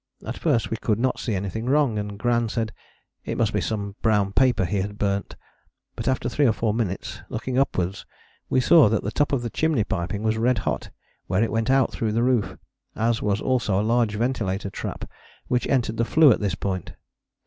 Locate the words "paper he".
4.33-4.81